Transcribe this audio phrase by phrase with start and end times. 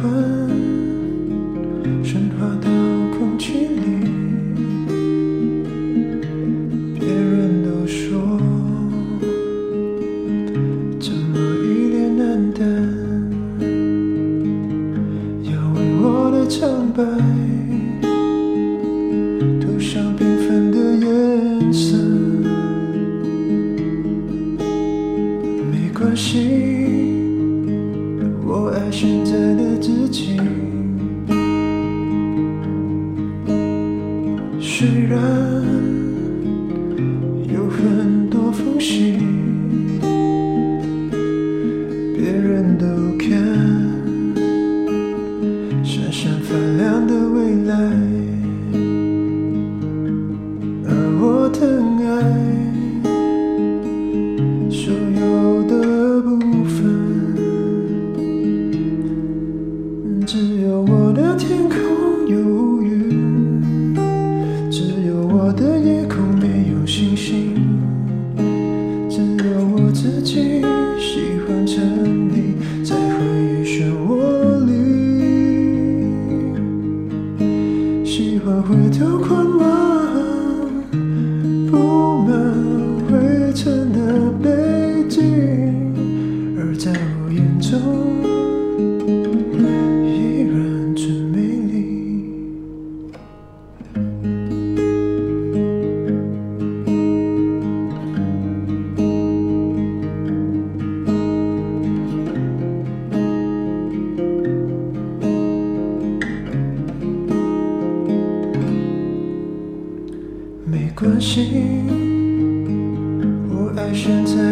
[0.00, 0.08] 分
[2.04, 2.38] 喧到
[3.18, 3.86] 空气里，
[6.94, 8.38] 别人都说
[11.00, 12.28] 怎么一脸难。
[15.42, 17.02] 要为我的苍白
[19.60, 21.96] 涂上缤纷的颜色，
[25.72, 26.38] 没关系，
[28.46, 29.67] 我爱现在的。
[29.80, 30.40] 自己。
[34.60, 35.18] 虽然
[37.52, 39.18] 有很多缝隙，
[42.16, 42.86] 别人都
[43.18, 43.67] 看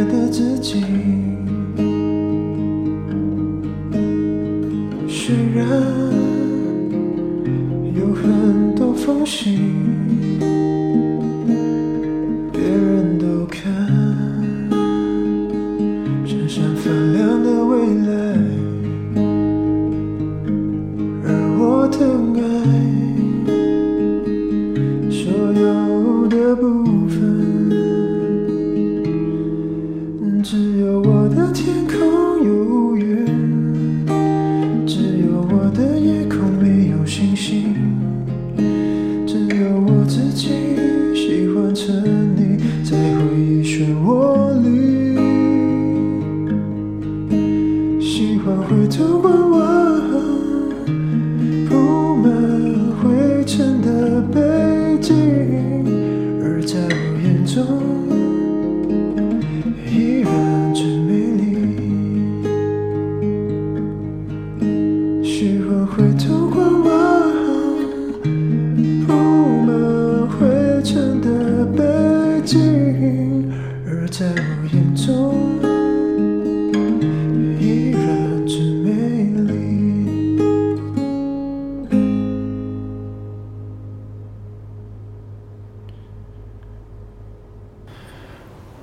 [0.09, 0.83] 的自己。
[5.09, 5.67] 虽然
[7.95, 9.59] 有很多缝隙，
[12.53, 13.65] 别人都看
[16.25, 17.75] 闪闪发亮的未
[18.07, 18.26] 来，
[57.57, 57.65] 中
[59.91, 61.09] 依然最美
[61.39, 61.41] 丽。
[65.25, 66.93] 是否回头观望，
[69.07, 69.09] 铺
[69.65, 69.73] 满
[70.29, 70.37] 灰
[70.85, 71.81] 尘的背
[72.45, 73.51] 景，
[73.87, 74.77] 而在我眼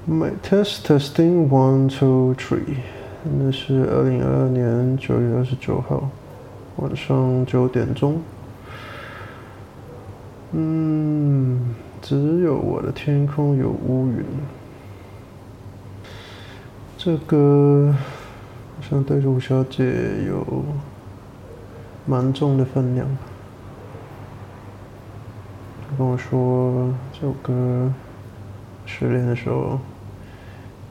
[0.05, 2.79] My test testing one two three，
[3.23, 6.09] 那是二零二二年九月二十九号
[6.75, 8.21] 晚上九点钟。
[10.51, 14.25] 嗯，只有我的天空有乌云。
[16.97, 17.95] 这歌
[18.75, 19.85] 好像对卢小姐
[20.27, 20.65] 有
[22.05, 23.07] 蛮重的分量。
[25.81, 27.89] 她跟我说这首歌
[28.85, 29.79] 失恋的时候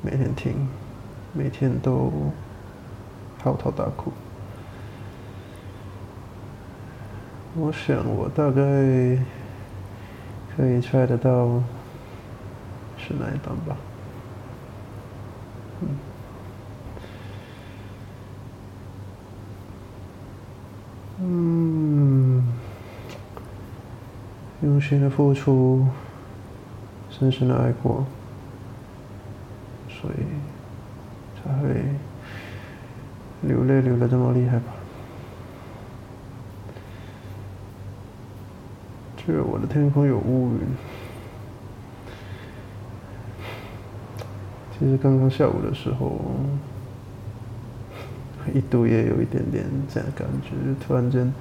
[0.04, 0.68] 每天听，
[1.32, 2.12] 每天都
[3.40, 4.12] 嚎啕大哭。
[7.54, 8.62] 我想我大概
[10.56, 11.62] 可以猜得到
[12.98, 13.76] 是哪一段吧。
[21.20, 22.42] 嗯，
[24.62, 25.86] 用心的付出，
[27.08, 28.04] 深深的爱过，
[30.02, 30.16] 所以
[31.40, 31.68] 才会
[33.42, 34.64] 流泪流的这么厉害吧。
[39.16, 40.60] 就是我的天空有乌云。
[44.76, 46.20] 其实刚刚下午的时候，
[48.52, 51.32] 一度也有一点点这样感觉，就突然间，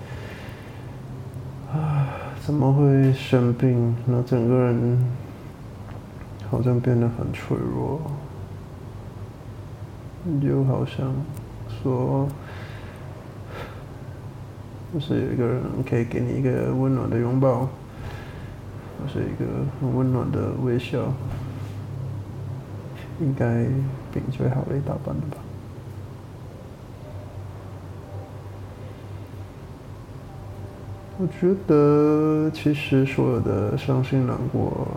[1.73, 2.07] 啊，
[2.45, 3.95] 怎么会生病？
[4.05, 5.03] 然后整个人
[6.51, 7.99] 好像变得很脆弱，
[10.41, 11.13] 就好像
[11.81, 12.27] 说，
[14.93, 19.45] 就是有一个人可以给你一个温暖的拥抱，或是一个
[19.79, 21.11] 很温暖的微笑，
[23.19, 23.65] 应该
[24.11, 25.37] 比你最好了一大半了吧。
[31.17, 34.87] 我觉得，其实所有的伤心难过，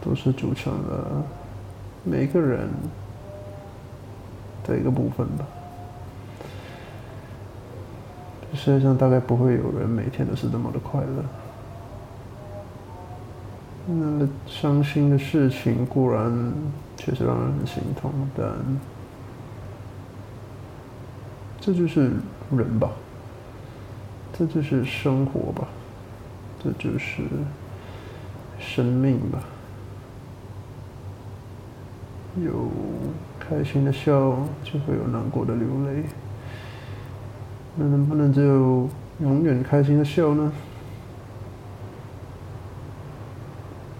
[0.00, 1.24] 都是组成了
[2.04, 2.68] 每个人
[4.62, 5.44] 的一个部分吧。
[8.54, 11.24] 世界上大概不会有人每天都是这么的快乐。
[13.86, 16.52] 那伤心的事情固然
[16.96, 18.46] 确实让人很心痛，但
[21.60, 22.12] 这就是
[22.50, 22.90] 人吧。
[24.36, 25.68] 这就是生活吧，
[26.62, 27.22] 这就是
[28.58, 29.38] 生命吧。
[32.42, 32.68] 有
[33.38, 36.04] 开心的笑，就会有难过的流泪。
[37.76, 38.88] 那能不能只有
[39.20, 40.52] 永远开心的笑呢？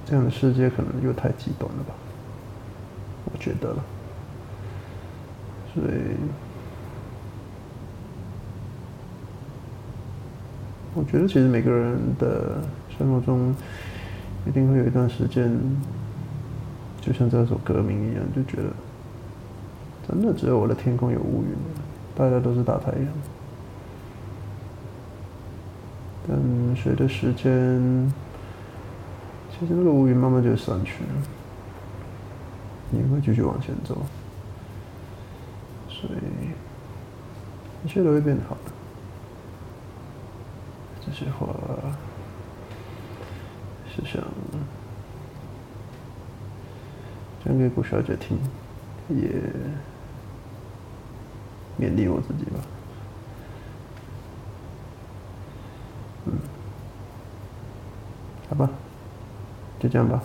[0.07, 1.95] 这样的世界可能又太极端了吧？
[3.33, 3.85] 我觉得了，
[5.73, 6.17] 所以。
[10.97, 12.63] 我觉得其实每个人的
[12.97, 13.53] 生活中，
[14.47, 15.51] 一定会有一段时间，
[17.05, 18.71] 就像这首歌名一样，就觉得
[20.09, 21.55] 真的只有我的天空有乌云，
[22.17, 23.07] 大家都是大太阳。
[26.27, 26.39] 但
[26.75, 28.11] 随着时间，
[29.51, 31.11] 其实那个乌云慢慢就散去了，
[32.89, 33.95] 你会继续往前走，
[35.91, 38.73] 所以一切都会变好的。
[41.05, 41.55] 这些话
[43.95, 44.25] 是想
[47.59, 48.39] 给顾小姐听，
[49.09, 49.29] 也
[51.79, 52.61] 勉励我自己吧。
[56.27, 56.33] 嗯，
[58.49, 58.71] 好吧，
[59.79, 60.23] 就这样吧。